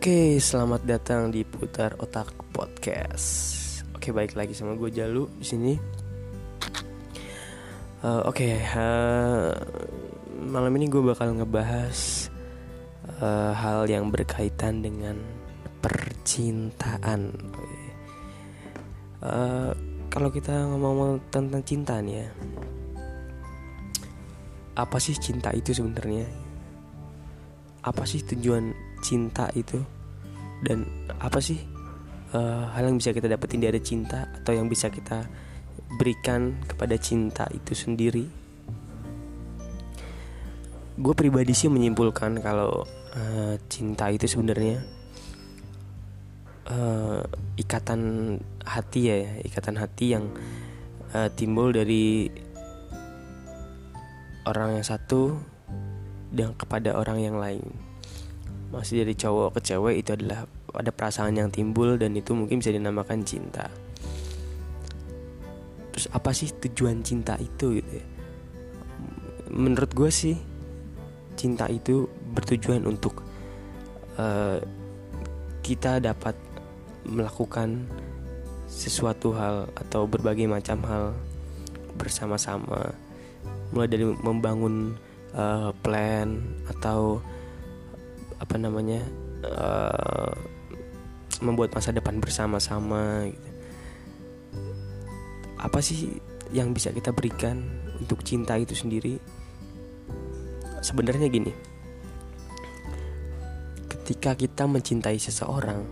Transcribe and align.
Oke, 0.00 0.40
selamat 0.40 0.88
datang 0.88 1.28
di 1.28 1.44
Putar 1.44 1.92
Otak 2.00 2.32
Podcast. 2.56 3.28
Oke, 3.92 4.16
baik 4.16 4.32
lagi 4.32 4.56
sama 4.56 4.72
gue 4.72 4.88
Jalu 4.88 5.28
di 5.36 5.44
sini. 5.44 5.72
Uh, 8.00 8.24
Oke, 8.24 8.48
uh, 8.48 9.52
malam 10.40 10.72
ini 10.80 10.88
gue 10.88 11.04
bakal 11.04 11.36
ngebahas 11.36 12.32
uh, 13.20 13.52
hal 13.52 13.84
yang 13.92 14.08
berkaitan 14.08 14.80
dengan 14.80 15.20
percintaan. 15.84 17.36
Uh, 19.20 19.76
kalau 20.08 20.32
kita 20.32 20.64
ngomong 20.64 21.20
tentang 21.28 21.60
cinta 21.60 22.00
nih 22.00 22.24
ya, 22.24 22.28
apa 24.80 24.96
sih 24.96 25.12
cinta 25.20 25.52
itu 25.52 25.76
sebenarnya? 25.76 26.24
Apa 27.84 28.08
sih 28.08 28.24
tujuan 28.24 28.88
cinta 29.00 29.48
itu. 29.56 29.80
Dan 30.60 30.84
apa 31.16 31.40
sih 31.40 31.58
uh, 32.36 32.68
hal 32.72 32.92
yang 32.92 33.00
bisa 33.00 33.16
kita 33.16 33.26
dapetin 33.26 33.64
dari 33.64 33.80
cinta 33.80 34.28
atau 34.28 34.52
yang 34.52 34.68
bisa 34.68 34.92
kita 34.92 35.24
berikan 35.98 36.60
kepada 36.68 36.94
cinta 37.00 37.48
itu 37.50 37.72
sendiri? 37.74 38.24
Gue 41.00 41.14
pribadi 41.16 41.56
sih 41.56 41.72
menyimpulkan 41.72 42.38
kalau 42.44 42.84
uh, 43.16 43.54
cinta 43.72 44.12
itu 44.12 44.28
sebenarnya 44.28 44.84
uh, 46.70 47.24
ikatan 47.58 48.00
hati 48.62 49.00
ya 49.10 49.18
ikatan 49.42 49.76
hati 49.80 50.14
yang 50.14 50.30
uh, 51.16 51.28
timbul 51.34 51.72
dari 51.74 52.30
orang 54.46 54.80
yang 54.80 54.86
satu 54.86 55.36
dan 56.30 56.54
kepada 56.54 56.94
orang 56.94 57.18
yang 57.20 57.36
lain 57.36 57.89
masih 58.70 59.02
dari 59.02 59.18
cowok 59.18 59.58
ke 59.58 59.60
cewek 59.74 59.94
itu 59.98 60.10
adalah 60.14 60.46
ada 60.70 60.90
perasaan 60.94 61.34
yang 61.34 61.50
timbul 61.50 61.98
dan 61.98 62.14
itu 62.14 62.30
mungkin 62.34 62.62
bisa 62.62 62.70
dinamakan 62.70 63.26
cinta. 63.26 63.66
Terus 65.90 66.06
apa 66.14 66.30
sih 66.30 66.54
tujuan 66.54 67.02
cinta 67.02 67.34
itu 67.42 67.82
gitu 67.82 67.90
ya? 67.90 68.06
Menurut 69.50 69.90
gue 69.90 70.10
sih 70.14 70.38
cinta 71.34 71.66
itu 71.66 72.06
bertujuan 72.30 72.86
untuk 72.86 73.26
uh, 74.14 74.62
kita 75.66 75.98
dapat 75.98 76.38
melakukan 77.02 77.90
sesuatu 78.70 79.34
hal 79.34 79.66
atau 79.74 80.06
berbagai 80.06 80.46
macam 80.46 80.78
hal 80.86 81.04
bersama-sama. 81.98 82.94
Mulai 83.74 83.88
dari 83.90 84.06
membangun 84.06 84.94
uh, 85.34 85.74
plan 85.82 86.38
atau 86.70 87.18
apa 88.40 88.56
namanya 88.56 89.04
uh, 89.44 90.32
membuat 91.44 91.76
masa 91.76 91.92
depan 91.92 92.20
bersama-sama 92.20 93.28
gitu. 93.28 93.48
apa 95.60 95.78
sih 95.84 96.16
yang 96.50 96.72
bisa 96.72 96.88
kita 96.90 97.12
berikan 97.12 97.60
untuk 98.00 98.24
cinta 98.24 98.56
itu 98.56 98.72
sendiri? 98.72 99.20
Sebenarnya 100.80 101.28
gini 101.28 101.52
ketika 104.10 104.34
kita 104.34 104.66
mencintai 104.66 105.22
seseorang 105.22 105.86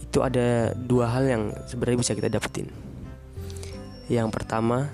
itu 0.00 0.22
ada 0.24 0.72
dua 0.72 1.12
hal 1.12 1.26
yang 1.28 1.42
sebenarnya 1.68 2.00
bisa 2.00 2.16
kita 2.16 2.32
dapetin. 2.32 2.72
Yang 4.08 4.32
pertama 4.32 4.88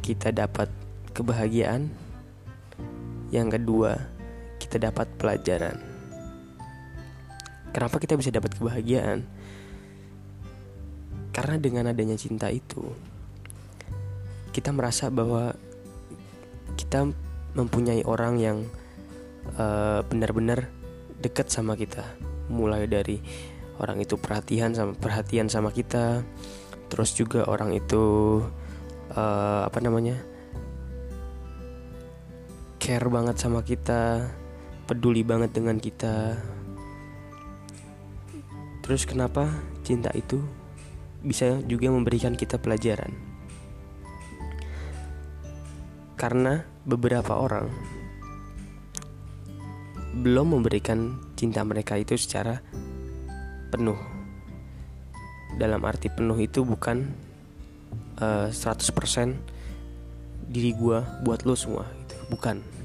kita 0.00 0.32
dapat 0.32 0.72
kebahagiaan. 1.12 1.92
Yang 3.28 3.60
kedua 3.60 4.15
kita 4.66 4.90
dapat 4.90 5.06
pelajaran. 5.14 5.78
Kenapa 7.70 8.02
kita 8.02 8.18
bisa 8.18 8.34
dapat 8.34 8.58
kebahagiaan? 8.58 9.22
Karena 11.30 11.56
dengan 11.62 11.86
adanya 11.86 12.18
cinta 12.18 12.50
itu, 12.50 12.82
kita 14.50 14.74
merasa 14.74 15.06
bahwa 15.12 15.54
kita 16.74 17.06
mempunyai 17.54 18.02
orang 18.02 18.34
yang 18.42 18.58
uh, 19.54 20.02
benar-benar 20.02 20.66
dekat 21.22 21.46
sama 21.46 21.78
kita. 21.78 22.02
Mulai 22.50 22.90
dari 22.90 23.22
orang 23.78 24.02
itu 24.02 24.18
perhatian 24.18 24.74
sama 24.74 24.92
perhatian 24.96 25.46
sama 25.46 25.70
kita, 25.70 26.26
terus 26.90 27.14
juga 27.14 27.46
orang 27.46 27.76
itu 27.76 28.40
uh, 29.14 29.62
apa 29.68 29.78
namanya 29.84 30.16
care 32.80 33.06
banget 33.12 33.36
sama 33.36 33.60
kita 33.60 34.30
peduli 34.86 35.26
banget 35.26 35.50
dengan 35.50 35.82
kita. 35.82 36.38
Terus 38.86 39.02
kenapa 39.02 39.50
cinta 39.82 40.14
itu 40.14 40.38
bisa 41.26 41.58
juga 41.66 41.90
memberikan 41.90 42.38
kita 42.38 42.62
pelajaran? 42.62 43.10
Karena 46.14 46.62
beberapa 46.86 47.34
orang 47.34 47.66
belum 50.16 50.56
memberikan 50.56 51.20
cinta 51.36 51.60
mereka 51.66 51.98
itu 52.00 52.16
secara 52.16 52.62
penuh. 53.68 53.98
Dalam 55.58 55.82
arti 55.84 56.08
penuh 56.08 56.38
itu 56.40 56.64
bukan 56.64 57.10
uh, 58.22 58.48
eh, 58.48 58.54
100% 58.54 60.46
diri 60.46 60.72
gue 60.72 60.98
buat 61.26 61.42
lo 61.42 61.58
semua 61.58 61.84
gitu. 62.06 62.16
Bukan 62.32 62.75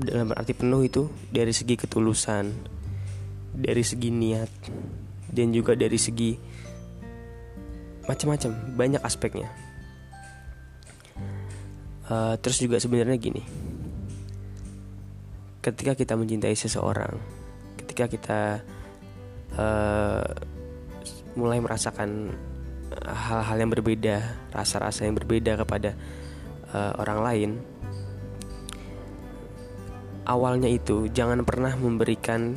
dalam 0.00 0.32
arti 0.32 0.56
penuh 0.56 0.82
itu 0.82 1.12
dari 1.28 1.52
segi 1.52 1.76
ketulusan, 1.76 2.44
dari 3.52 3.84
segi 3.84 4.08
niat, 4.08 4.52
dan 5.28 5.52
juga 5.52 5.76
dari 5.76 6.00
segi 6.00 6.32
macam-macam 8.08 8.50
banyak 8.74 9.02
aspeknya. 9.04 9.48
Uh, 12.10 12.34
terus 12.42 12.58
juga 12.58 12.82
sebenarnya 12.82 13.14
gini, 13.22 13.42
ketika 15.62 15.94
kita 15.94 16.18
mencintai 16.18 16.58
seseorang, 16.58 17.14
ketika 17.78 18.10
kita 18.10 18.40
uh, 19.54 20.26
mulai 21.38 21.62
merasakan 21.62 22.34
hal-hal 23.06 23.56
yang 23.62 23.70
berbeda, 23.70 24.16
rasa-rasa 24.50 25.06
yang 25.06 25.14
berbeda 25.14 25.54
kepada 25.54 25.94
uh, 26.74 26.98
orang 26.98 27.20
lain, 27.22 27.50
awalnya 30.24 30.68
itu 30.68 31.08
jangan 31.12 31.44
pernah 31.44 31.76
memberikan 31.76 32.56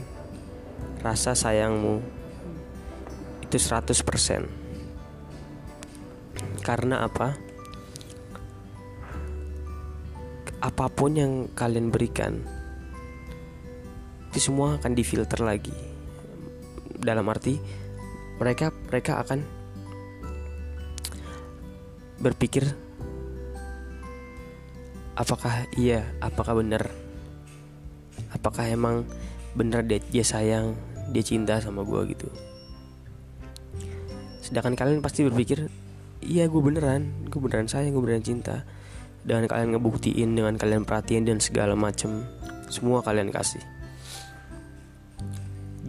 rasa 1.03 1.35
sayangmu 1.35 1.99
itu 3.43 3.57
100% 3.59 4.63
karena 6.63 7.03
apa? 7.03 7.35
Apa 10.63 10.87
pun 10.87 11.11
yang 11.11 11.51
kalian 11.51 11.91
berikan 11.91 12.39
itu 14.31 14.49
semua 14.49 14.81
akan 14.81 14.97
difilter 14.97 15.43
lagi. 15.45 15.75
Dalam 16.89 17.27
arti 17.27 17.59
mereka 18.39 18.71
mereka 18.87 19.21
akan 19.21 19.43
berpikir 22.23 22.63
apakah 25.19 25.67
iya 25.75 26.07
apakah 26.23 26.63
benar 26.63 26.87
apakah 28.43 28.67
emang 28.67 29.07
bener 29.55 29.87
dia, 29.87 30.03
dia 30.11 30.27
sayang 30.27 30.75
dia 31.15 31.23
cinta 31.23 31.63
sama 31.63 31.87
gue 31.87 32.11
gitu. 32.11 32.27
Sedangkan 34.43 34.75
kalian 34.75 34.99
pasti 34.99 35.23
berpikir 35.23 35.71
iya 36.19 36.51
gue 36.51 36.59
beneran 36.59 37.07
gue 37.31 37.39
beneran 37.39 37.71
sayang 37.71 37.95
gue 37.95 38.03
beneran 38.03 38.27
cinta. 38.27 38.67
Dengan 39.23 39.47
kalian 39.47 39.79
ngebuktiin 39.79 40.35
dengan 40.35 40.59
kalian 40.59 40.83
perhatiin 40.83 41.23
dan 41.23 41.39
segala 41.39 41.79
macem 41.79 42.27
semua 42.67 42.99
kalian 42.99 43.31
kasih. 43.31 43.63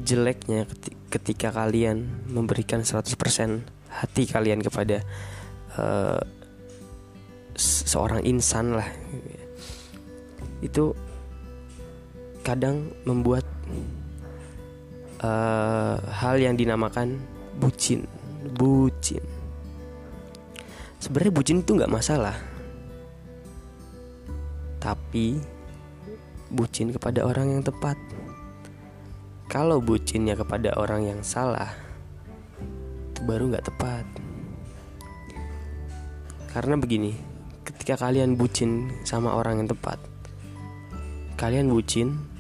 Jeleknya 0.07 0.71
ketika 1.11 1.51
kalian 1.51 2.07
memberikan 2.31 2.87
100% 2.87 3.03
hati 3.91 4.31
kalian 4.31 4.63
kepada 4.63 5.03
uh, 5.75 6.23
seorang 7.59 8.23
insan 8.23 8.79
lah. 8.79 8.87
Itu 10.63 10.95
kadang 12.45 12.93
membuat 13.09 13.43
uh, 15.25 15.97
hal 15.97 16.37
yang 16.37 16.55
dinamakan 16.55 17.17
bucin 17.57 18.05
bucin. 18.53 19.25
Sebenarnya 21.01 21.33
bucin 21.33 21.65
itu 21.65 21.73
nggak 21.73 21.89
masalah. 21.89 22.37
Tapi 24.77 25.41
bucin 26.53 26.93
kepada 26.93 27.25
orang 27.25 27.57
yang 27.57 27.63
tepat. 27.65 27.97
Kalau 29.49 29.81
bucinnya 29.81 30.37
kepada 30.37 30.77
orang 30.77 31.09
yang 31.09 31.21
salah 31.25 31.73
itu 33.09 33.21
baru 33.25 33.49
nggak 33.49 33.67
tepat. 33.73 34.05
Karena 36.53 36.77
begini 36.77 37.17
ketika 37.65 37.97
kalian 37.97 38.37
bucin 38.37 38.93
sama 39.09 39.33
orang 39.33 39.65
yang 39.65 39.69
tepat 39.73 39.97
kalian 41.35 41.67
bucin 41.69 42.34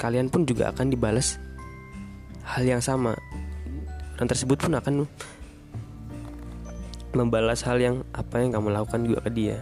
kalian 0.00 0.32
pun 0.32 0.48
juga 0.48 0.72
akan 0.72 0.88
dibalas 0.88 1.36
hal 2.56 2.64
yang 2.64 2.80
sama. 2.80 3.12
Orang 4.16 4.32
tersebut 4.32 4.56
pun 4.56 4.72
akan 4.72 5.04
membalas 7.12 7.60
hal 7.68 7.76
yang 7.76 8.00
apa 8.16 8.40
yang 8.40 8.56
kamu 8.56 8.72
lakukan 8.72 9.04
juga 9.04 9.28
ke 9.28 9.30
dia. 9.36 9.60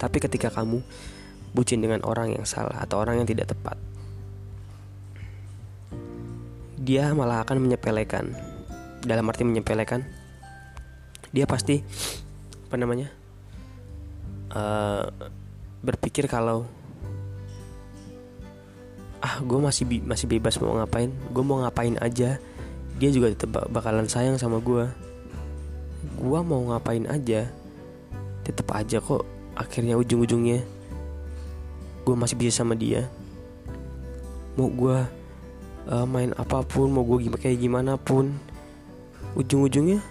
Tapi 0.00 0.16
ketika 0.16 0.48
kamu 0.48 0.80
bucin 1.52 1.84
dengan 1.84 2.00
orang 2.08 2.32
yang 2.32 2.48
salah 2.48 2.80
atau 2.80 3.04
orang 3.04 3.20
yang 3.20 3.28
tidak 3.28 3.52
tepat 3.52 3.76
dia 6.82 7.14
malah 7.14 7.46
akan 7.46 7.62
menyepelekan. 7.62 8.34
Dalam 9.02 9.26
arti 9.30 9.46
menyepelekan 9.46 10.02
dia 11.32 11.46
pasti 11.48 11.80
apa 12.68 12.76
namanya 12.76 13.08
uh, 14.52 15.08
berpikir 15.80 16.28
kalau 16.28 16.68
ah 19.22 19.38
gue 19.38 19.58
masih 19.62 19.86
bi 19.86 20.02
masih 20.02 20.26
bebas 20.26 20.58
mau 20.58 20.74
ngapain. 20.76 21.14
Gue 21.30 21.42
mau 21.46 21.62
ngapain 21.62 21.94
aja. 22.02 22.42
Dia 22.98 23.10
juga 23.10 23.32
tetap 23.32 23.70
bakalan 23.70 24.10
sayang 24.10 24.36
sama 24.36 24.58
gue 24.58 24.90
gue 26.02 26.40
mau 26.42 26.62
ngapain 26.70 27.06
aja 27.06 27.50
tetap 28.42 28.74
aja 28.74 28.98
kok 28.98 29.22
akhirnya 29.54 29.94
ujung-ujungnya 29.94 30.62
gue 32.02 32.14
masih 32.18 32.34
bisa 32.34 32.66
sama 32.66 32.74
dia. 32.74 33.06
Mau 34.58 34.66
gue 34.66 34.98
uh, 35.86 36.06
main 36.06 36.34
apa 36.34 36.66
pun 36.66 36.90
mau 36.90 37.06
gue 37.06 37.30
gimana 37.30 37.38
kayak 37.38 37.58
gimana 37.62 37.92
pun 37.94 38.34
ujung-ujungnya 39.38 40.02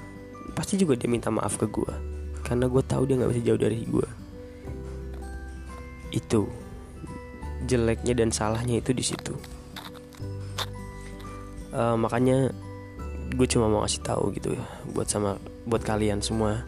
pasti 0.56 0.80
juga 0.80 0.96
dia 0.96 1.12
minta 1.12 1.28
maaf 1.28 1.60
ke 1.60 1.68
gue 1.68 1.94
karena 2.48 2.72
gue 2.72 2.84
tahu 2.84 3.04
dia 3.06 3.16
nggak 3.20 3.32
bisa 3.36 3.44
jauh 3.52 3.60
dari 3.60 3.84
gue 3.86 4.08
itu 6.16 6.48
jeleknya 7.66 8.14
dan 8.18 8.30
salahnya 8.34 8.82
itu 8.82 8.92
di 8.94 9.04
situ. 9.06 9.34
Uh, 11.72 11.96
makanya 11.96 12.52
gue 13.32 13.48
cuma 13.48 13.72
mau 13.72 13.88
kasih 13.88 14.04
tahu 14.04 14.36
gitu 14.36 14.52
ya 14.52 14.66
buat 14.92 15.08
sama 15.08 15.40
buat 15.64 15.82
kalian 15.82 16.20
semua. 16.20 16.66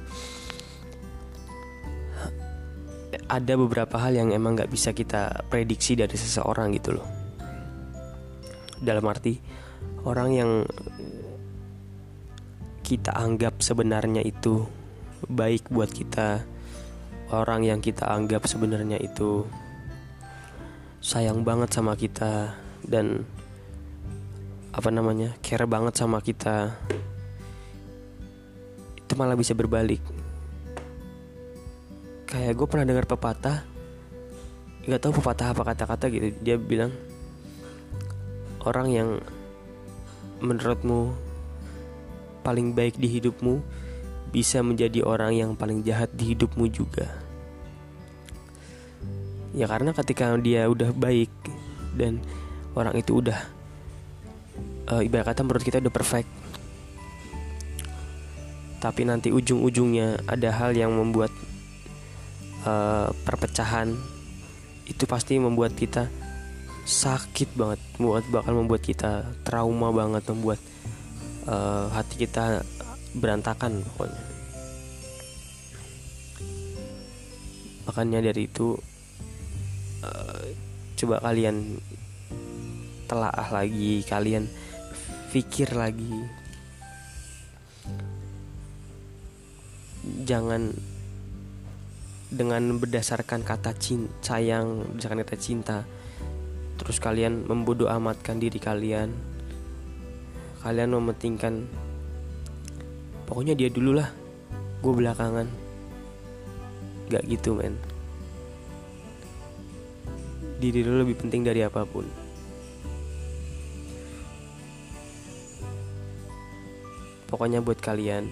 Ada 3.27 3.57
beberapa 3.57 3.97
hal 3.97 4.13
yang 4.13 4.29
emang 4.29 4.53
nggak 4.53 4.69
bisa 4.69 4.93
kita 4.93 5.47
prediksi 5.49 5.97
dari 5.97 6.13
seseorang 6.13 6.69
gitu 6.77 6.97
loh. 6.97 7.07
Dalam 8.83 9.03
arti 9.09 9.39
orang 10.03 10.29
yang 10.35 10.51
kita 12.83 13.15
anggap 13.15 13.63
sebenarnya 13.63 14.21
itu 14.21 14.67
baik 15.31 15.71
buat 15.71 15.87
kita 15.87 16.43
orang 17.31 17.63
yang 17.63 17.79
kita 17.79 18.05
anggap 18.11 18.43
sebenarnya 18.45 18.99
itu 18.99 19.47
sayang 21.03 21.43
banget 21.43 21.67
sama 21.75 21.99
kita 21.99 22.55
dan 22.87 23.27
apa 24.71 24.87
namanya 24.87 25.35
care 25.43 25.67
banget 25.67 25.99
sama 25.99 26.23
kita 26.23 26.71
itu 29.03 29.13
malah 29.19 29.35
bisa 29.35 29.51
berbalik. 29.51 29.99
Kayak 32.23 32.55
gue 32.55 32.67
pernah 32.71 32.87
dengar 32.87 33.03
pepatah 33.03 33.67
nggak 34.83 34.99
tahu 34.99 35.19
pepatah 35.19 35.55
apa 35.55 35.63
kata-kata 35.63 36.11
gitu 36.11 36.27
dia 36.43 36.59
bilang 36.59 36.91
orang 38.67 38.87
yang 38.91 39.09
menurutmu 40.43 41.15
paling 42.43 42.75
baik 42.75 42.99
di 42.99 43.07
hidupmu 43.07 43.63
bisa 44.35 44.59
menjadi 44.59 45.07
orang 45.07 45.39
yang 45.39 45.51
paling 45.55 45.87
jahat 45.87 46.11
di 46.11 46.35
hidupmu 46.35 46.67
juga 46.67 47.22
ya 49.53 49.69
karena 49.69 49.93
ketika 49.93 50.33
dia 50.41 50.65
udah 50.65 50.89
baik 50.91 51.29
dan 51.93 52.19
orang 52.73 52.97
itu 52.97 53.21
udah 53.21 53.37
uh, 54.89 55.01
ibarat 55.05 55.33
kata 55.33 55.45
menurut 55.45 55.63
kita 55.63 55.77
udah 55.79 55.93
perfect. 55.93 56.29
Tapi 58.81 59.07
nanti 59.07 59.31
ujung-ujungnya 59.31 60.27
ada 60.27 60.49
hal 60.51 60.75
yang 60.75 60.91
membuat 60.91 61.31
uh, 62.67 63.07
perpecahan 63.23 63.95
itu 64.83 65.07
pasti 65.07 65.39
membuat 65.39 65.71
kita 65.71 66.11
sakit 66.83 67.55
banget 67.55 67.79
membuat 67.95 68.27
bakal 68.27 68.53
membuat 68.59 68.83
kita 68.83 69.23
trauma 69.47 69.95
banget 69.95 70.27
membuat 70.27 70.59
uh, 71.47 71.87
hati 71.95 72.27
kita 72.27 72.67
berantakan 73.15 73.79
pokoknya. 73.95 74.21
Makanya 77.87 78.19
dari 78.19 78.51
itu 78.51 78.75
uh, 80.03 80.45
coba 80.99 81.23
kalian 81.23 81.79
telaah 83.07 83.49
lagi 83.51 84.03
kalian 84.03 84.47
pikir 85.31 85.71
lagi. 85.73 86.11
Jangan 90.03 90.75
dengan 92.33 92.75
berdasarkan 92.81 93.45
kata 93.45 93.71
cinta, 93.77 94.11
sayang 94.19 94.97
berdasarkan 94.97 95.23
kata 95.23 95.37
cinta 95.39 95.77
terus 96.73 96.97
kalian 96.97 97.47
membodoh 97.47 97.87
amatkan 97.87 98.41
diri 98.41 98.59
kalian. 98.59 99.13
Kalian 100.63 100.95
mementingkan 100.95 101.67
pokoknya 103.27 103.55
dia 103.55 103.69
dulu 103.71 103.99
lah 103.99 104.09
gue 104.83 104.93
belakangan. 104.95 105.47
Gak 107.11 107.23
gitu 107.29 107.53
men 107.53 107.92
diri 110.71 110.85
lo 110.87 111.03
lebih 111.03 111.19
penting 111.19 111.43
dari 111.43 111.65
apa 111.65 111.83
pun. 111.83 112.05
Pokoknya 117.27 117.65
buat 117.65 117.81
kalian 117.81 118.29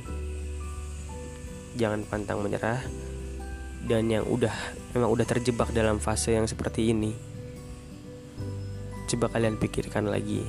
jangan 1.75 2.05
pantang 2.05 2.45
menyerah. 2.45 2.79
Dan 3.81 4.13
yang 4.13 4.29
udah 4.29 4.53
memang 4.93 5.09
udah 5.09 5.25
terjebak 5.25 5.73
dalam 5.73 5.97
fase 5.97 6.37
yang 6.37 6.45
seperti 6.45 6.93
ini 6.93 7.31
coba 9.11 9.27
kalian 9.33 9.59
pikirkan 9.59 10.07
lagi. 10.07 10.45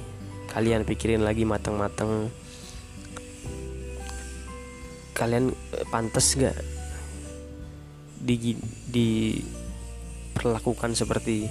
Kalian 0.53 0.87
pikirin 0.87 1.25
lagi 1.25 1.43
matang-matang 1.43 2.31
kalian 5.13 5.51
eh, 5.51 5.87
pantas 5.93 6.35
gak 6.35 6.57
di 8.23 8.55
di 8.91 9.39
perlakukan 10.33 10.95
seperti 10.95 11.47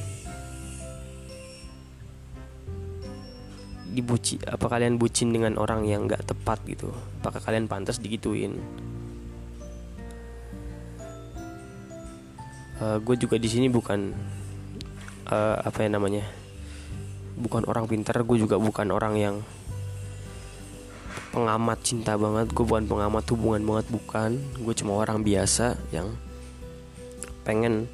dibuci 3.91 4.39
apa 4.47 4.71
kalian 4.71 4.95
bucin 4.95 5.35
dengan 5.35 5.59
orang 5.59 5.83
yang 5.83 6.07
nggak 6.07 6.23
tepat 6.23 6.63
gitu? 6.63 6.89
Apakah 7.19 7.43
kalian 7.43 7.67
pantas 7.67 7.99
digituin? 7.99 8.55
Uh, 12.79 12.95
eh, 12.95 12.97
gue 13.03 13.15
juga 13.19 13.35
di 13.37 13.51
sini 13.51 13.67
bukan 13.67 14.15
uh, 15.27 15.57
apa 15.61 15.85
ya 15.85 15.89
namanya 15.91 16.25
bukan 17.37 17.67
orang 17.67 17.85
pintar 17.85 18.17
gue 18.23 18.37
juga 18.39 18.57
bukan 18.57 18.89
orang 18.89 19.13
yang 19.19 19.35
pengamat 21.35 21.79
cinta 21.83 22.15
banget. 22.15 22.51
Gue 22.55 22.63
bukan 22.63 22.87
pengamat 22.87 23.23
hubungan 23.31 23.61
banget 23.67 23.87
bukan. 23.91 24.31
Gue 24.63 24.73
cuma 24.75 24.99
orang 24.99 25.23
biasa 25.23 25.75
yang 25.91 26.15
pengen 27.43 27.91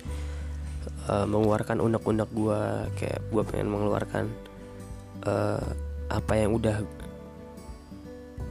uh, 1.10 1.25
mengeluarkan 1.25 1.82
unek-unek 1.82 2.30
gue 2.34 2.62
kayak 3.00 3.20
gue 3.32 3.44
pengen 3.48 3.68
mengeluarkan 3.72 4.27
apa 6.08 6.34
yang 6.40 6.56
udah 6.56 6.84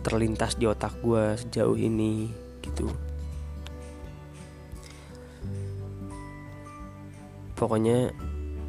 terlintas 0.05 0.55
di 0.55 0.69
otak 0.69 0.95
gue 1.03 1.35
sejauh 1.35 1.75
ini 1.75 2.31
gitu. 2.63 2.87
Pokoknya 7.57 8.13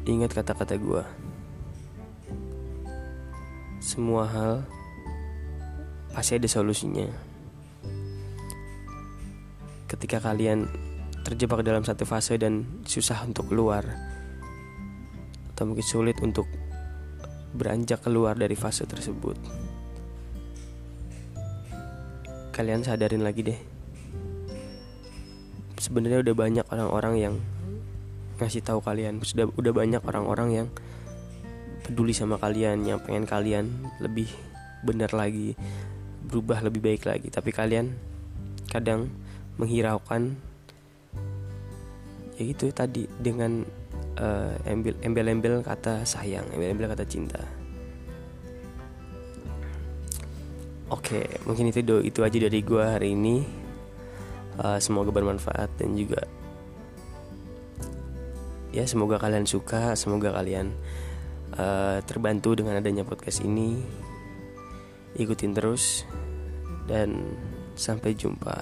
ingat 0.08 0.32
kata-kata 0.32 0.80
gue 0.80 1.04
semua 3.88 4.28
hal 4.28 4.54
pasti 6.12 6.36
ada 6.36 6.48
solusinya. 6.50 7.08
Ketika 9.88 10.20
kalian 10.20 10.68
terjebak 11.24 11.64
dalam 11.64 11.84
satu 11.84 12.04
fase 12.04 12.36
dan 12.36 12.84
susah 12.84 13.24
untuk 13.24 13.48
keluar 13.52 13.84
atau 15.52 15.64
mungkin 15.68 15.84
sulit 15.84 16.20
untuk 16.20 16.44
beranjak 17.54 18.04
keluar 18.04 18.36
dari 18.36 18.54
fase 18.58 18.84
tersebut. 18.84 19.36
Kalian 22.52 22.82
sadarin 22.82 23.22
lagi 23.22 23.46
deh. 23.46 23.60
Sebenarnya 25.78 26.26
udah 26.26 26.34
banyak 26.34 26.66
orang-orang 26.74 27.14
yang 27.16 27.34
ngasih 28.42 28.66
tahu 28.66 28.82
kalian, 28.82 29.22
sudah 29.22 29.46
udah 29.54 29.72
banyak 29.72 30.02
orang-orang 30.02 30.48
yang 30.50 30.68
peduli 31.86 32.10
sama 32.10 32.36
kalian, 32.36 32.82
yang 32.82 32.98
pengen 32.98 33.24
kalian 33.24 33.70
lebih 34.02 34.28
benar 34.82 35.14
lagi, 35.14 35.54
berubah 36.26 36.60
lebih 36.66 36.82
baik 36.82 37.06
lagi. 37.06 37.30
Tapi 37.30 37.50
kalian 37.54 37.94
kadang 38.68 39.08
menghiraukan 39.58 40.38
ya 42.38 42.44
itu 42.46 42.70
tadi 42.70 43.10
dengan 43.18 43.66
uh, 44.18 44.52
embel-embel 45.02 45.62
kata 45.62 46.02
sayang, 46.02 46.44
embel-embel 46.52 46.90
kata 46.90 47.06
cinta. 47.06 47.40
Oke, 50.88 51.24
mungkin 51.44 51.68
itu 51.68 51.80
itu 52.02 52.20
aja 52.24 52.38
dari 52.40 52.60
gue 52.64 52.84
hari 52.84 53.14
ini. 53.14 53.46
Uh, 54.58 54.82
semoga 54.82 55.14
bermanfaat 55.14 55.70
dan 55.78 55.94
juga 55.94 56.26
ya 58.74 58.84
semoga 58.84 59.16
kalian 59.18 59.46
suka, 59.48 59.94
semoga 59.94 60.34
kalian 60.34 60.74
uh, 61.56 62.02
terbantu 62.04 62.58
dengan 62.58 62.78
adanya 62.78 63.06
podcast 63.06 63.42
ini. 63.42 63.80
Ikutin 65.18 65.56
terus 65.56 66.04
dan 66.86 67.36
sampai 67.74 68.14
jumpa. 68.14 68.54